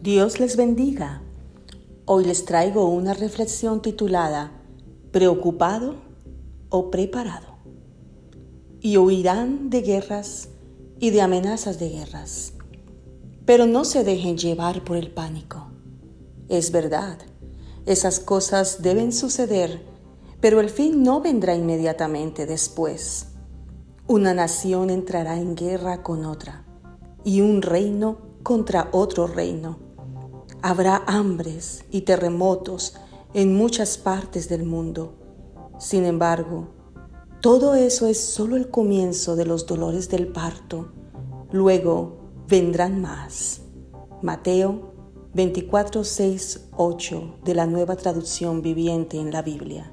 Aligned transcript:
Dios 0.00 0.38
les 0.38 0.56
bendiga. 0.56 1.22
Hoy 2.04 2.24
les 2.24 2.44
traigo 2.44 2.88
una 2.88 3.14
reflexión 3.14 3.82
titulada 3.82 4.52
¿Preocupado 5.10 5.96
o 6.68 6.88
preparado? 6.88 7.58
Y 8.80 8.96
oirán 8.96 9.70
de 9.70 9.80
guerras 9.82 10.50
y 11.00 11.10
de 11.10 11.20
amenazas 11.20 11.80
de 11.80 11.88
guerras. 11.88 12.52
Pero 13.44 13.66
no 13.66 13.84
se 13.84 14.04
dejen 14.04 14.38
llevar 14.38 14.84
por 14.84 14.96
el 14.96 15.10
pánico. 15.10 15.66
Es 16.48 16.70
verdad, 16.70 17.18
esas 17.84 18.20
cosas 18.20 18.82
deben 18.82 19.12
suceder, 19.12 19.82
pero 20.40 20.60
el 20.60 20.70
fin 20.70 21.02
no 21.02 21.20
vendrá 21.20 21.56
inmediatamente 21.56 22.46
después. 22.46 23.30
Una 24.06 24.32
nación 24.32 24.90
entrará 24.90 25.38
en 25.38 25.56
guerra 25.56 26.04
con 26.04 26.24
otra 26.24 26.64
y 27.24 27.40
un 27.40 27.62
reino 27.62 28.18
contra 28.44 28.90
otro 28.92 29.26
reino 29.26 29.87
Habrá 30.62 31.04
hambres 31.06 31.84
y 31.90 32.00
terremotos 32.00 32.96
en 33.32 33.54
muchas 33.54 33.96
partes 33.96 34.48
del 34.48 34.64
mundo. 34.64 35.14
Sin 35.78 36.04
embargo, 36.04 36.68
todo 37.40 37.76
eso 37.76 38.08
es 38.08 38.18
solo 38.18 38.56
el 38.56 38.68
comienzo 38.68 39.36
de 39.36 39.46
los 39.46 39.66
dolores 39.66 40.08
del 40.08 40.26
parto. 40.26 40.92
Luego 41.52 42.18
vendrán 42.48 43.00
más. 43.00 43.60
Mateo 44.20 44.94
24, 45.34 46.02
6, 46.02 46.68
8 46.76 47.34
de 47.44 47.54
la 47.54 47.66
nueva 47.66 47.94
traducción 47.94 48.60
viviente 48.60 49.18
en 49.18 49.30
la 49.30 49.42
Biblia. 49.42 49.92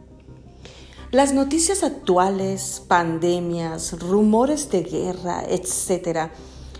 Las 1.11 1.33
noticias 1.33 1.83
actuales, 1.83 2.83
pandemias, 2.87 3.99
rumores 3.99 4.71
de 4.71 4.81
guerra, 4.81 5.43
etc., 5.47 6.31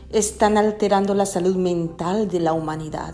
están 0.10 0.58
alterando 0.58 1.14
la 1.14 1.28
salud 1.28 1.56
mental 1.56 2.28
de 2.28 2.40
la 2.40 2.54
humanidad. 2.54 3.14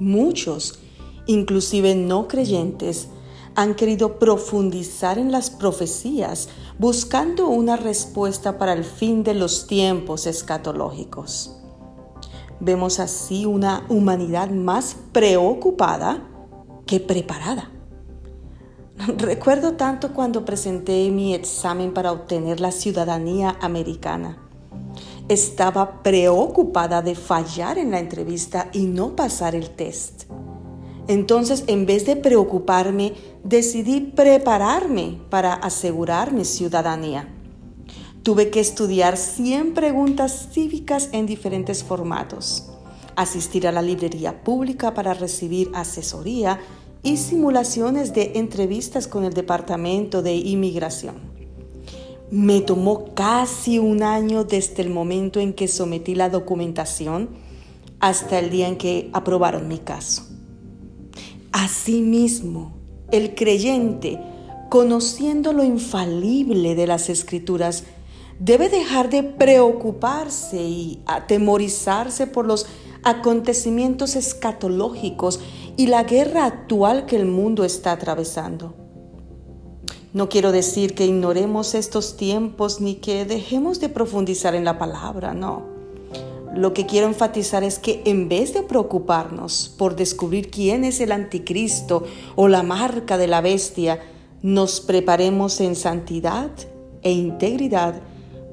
Muchos, 0.00 0.80
inclusive 1.26 1.94
no 1.94 2.26
creyentes, 2.26 3.08
han 3.54 3.74
querido 3.74 4.18
profundizar 4.18 5.18
en 5.18 5.30
las 5.30 5.50
profecías 5.50 6.48
buscando 6.78 7.48
una 7.48 7.76
respuesta 7.76 8.56
para 8.56 8.72
el 8.72 8.84
fin 8.84 9.22
de 9.22 9.34
los 9.34 9.66
tiempos 9.66 10.26
escatológicos. 10.26 11.54
Vemos 12.60 12.98
así 12.98 13.44
una 13.44 13.84
humanidad 13.90 14.48
más 14.48 14.96
preocupada 15.12 16.26
que 16.86 16.98
preparada. 17.00 17.70
Recuerdo 19.18 19.74
tanto 19.74 20.14
cuando 20.14 20.46
presenté 20.46 21.10
mi 21.10 21.34
examen 21.34 21.92
para 21.92 22.10
obtener 22.10 22.60
la 22.60 22.72
ciudadanía 22.72 23.58
americana 23.60 24.49
estaba 25.30 26.02
preocupada 26.02 27.02
de 27.02 27.14
fallar 27.14 27.78
en 27.78 27.92
la 27.92 28.00
entrevista 28.00 28.68
y 28.72 28.86
no 28.86 29.14
pasar 29.14 29.54
el 29.54 29.70
test. 29.70 30.24
Entonces, 31.06 31.62
en 31.68 31.86
vez 31.86 32.04
de 32.04 32.16
preocuparme, 32.16 33.14
decidí 33.44 34.00
prepararme 34.00 35.20
para 35.30 35.54
asegurar 35.54 36.32
mi 36.32 36.44
ciudadanía. 36.44 37.28
Tuve 38.24 38.50
que 38.50 38.58
estudiar 38.58 39.16
100 39.16 39.72
preguntas 39.72 40.48
cívicas 40.52 41.08
en 41.12 41.26
diferentes 41.26 41.84
formatos, 41.84 42.68
asistir 43.14 43.68
a 43.68 43.72
la 43.72 43.82
librería 43.82 44.42
pública 44.42 44.94
para 44.94 45.14
recibir 45.14 45.70
asesoría 45.74 46.58
y 47.04 47.18
simulaciones 47.18 48.12
de 48.14 48.32
entrevistas 48.34 49.06
con 49.06 49.24
el 49.24 49.32
Departamento 49.32 50.22
de 50.22 50.34
Inmigración. 50.34 51.39
Me 52.30 52.60
tomó 52.60 53.12
casi 53.14 53.80
un 53.80 54.04
año 54.04 54.44
desde 54.44 54.82
el 54.82 54.90
momento 54.90 55.40
en 55.40 55.52
que 55.52 55.66
sometí 55.66 56.14
la 56.14 56.30
documentación 56.30 57.28
hasta 57.98 58.38
el 58.38 58.50
día 58.50 58.68
en 58.68 58.76
que 58.76 59.10
aprobaron 59.12 59.66
mi 59.66 59.78
caso. 59.78 60.28
Asimismo, 61.50 62.72
el 63.10 63.34
creyente, 63.34 64.20
conociendo 64.68 65.52
lo 65.52 65.64
infalible 65.64 66.76
de 66.76 66.86
las 66.86 67.08
escrituras, 67.08 67.82
debe 68.38 68.68
dejar 68.68 69.10
de 69.10 69.24
preocuparse 69.24 70.62
y 70.62 71.02
atemorizarse 71.06 72.28
por 72.28 72.46
los 72.46 72.66
acontecimientos 73.02 74.14
escatológicos 74.14 75.40
y 75.76 75.88
la 75.88 76.04
guerra 76.04 76.44
actual 76.44 77.06
que 77.06 77.16
el 77.16 77.26
mundo 77.26 77.64
está 77.64 77.90
atravesando. 77.90 78.79
No 80.12 80.28
quiero 80.28 80.50
decir 80.50 80.94
que 80.94 81.06
ignoremos 81.06 81.74
estos 81.76 82.16
tiempos 82.16 82.80
ni 82.80 82.96
que 82.96 83.24
dejemos 83.24 83.78
de 83.78 83.88
profundizar 83.88 84.56
en 84.56 84.64
la 84.64 84.76
palabra, 84.76 85.34
no. 85.34 85.62
Lo 86.52 86.74
que 86.74 86.84
quiero 86.84 87.06
enfatizar 87.06 87.62
es 87.62 87.78
que 87.78 88.02
en 88.04 88.28
vez 88.28 88.52
de 88.52 88.64
preocuparnos 88.64 89.72
por 89.78 89.94
descubrir 89.94 90.50
quién 90.50 90.82
es 90.82 90.98
el 91.00 91.12
anticristo 91.12 92.04
o 92.34 92.48
la 92.48 92.64
marca 92.64 93.18
de 93.18 93.28
la 93.28 93.40
bestia, 93.40 94.00
nos 94.42 94.80
preparemos 94.80 95.60
en 95.60 95.76
santidad 95.76 96.50
e 97.02 97.12
integridad 97.12 98.00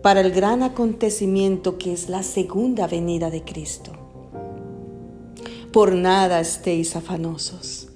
para 0.03 0.22
el 0.22 0.31
gran 0.31 0.62
acontecimiento 0.62 1.79
que 1.79 1.91
es 1.91 2.07
la 2.07 2.22
segunda 2.22 2.85
venida 2.85 3.31
de 3.31 3.44
Cristo. 3.44 3.94
Por 5.74 5.94
nada 5.94 6.39
estéis 6.39 6.95
afanosos 6.95 7.88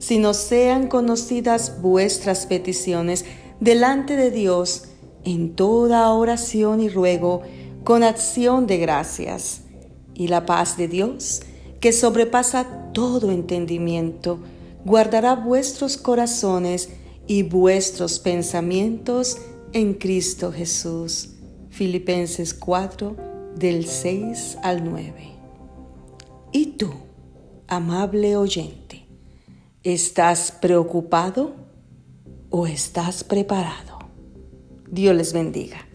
sino 0.00 0.34
sean 0.34 0.88
conocidas 0.88 1.80
vuestras 1.80 2.46
peticiones 2.46 3.26
delante 3.60 4.16
de 4.16 4.32
Dios 4.32 4.84
en 5.24 5.54
toda 5.54 6.10
oración 6.10 6.80
y 6.80 6.88
ruego 6.88 7.42
con 7.84 8.02
acción 8.02 8.66
de 8.66 8.78
gracias. 8.78 9.60
Y 10.14 10.28
la 10.28 10.46
paz 10.46 10.76
de 10.76 10.88
Dios, 10.88 11.42
que 11.80 11.92
sobrepasa 11.92 12.90
todo 12.92 13.30
entendimiento, 13.30 14.40
guardará 14.84 15.34
vuestros 15.34 15.96
corazones 15.96 16.88
y 17.26 17.42
vuestros 17.42 18.18
pensamientos 18.18 19.38
en 19.72 19.94
Cristo 19.94 20.50
Jesús. 20.50 21.34
Filipenses 21.68 22.54
4, 22.54 23.16
del 23.56 23.86
6 23.86 24.58
al 24.62 24.84
9. 24.84 25.12
¿Y 26.52 26.66
tú, 26.72 26.90
amable 27.68 28.36
oyente? 28.36 28.79
¿Estás 29.82 30.52
preocupado 30.52 31.54
o 32.50 32.66
estás 32.66 33.24
preparado? 33.24 33.98
Dios 34.90 35.16
les 35.16 35.32
bendiga. 35.32 35.89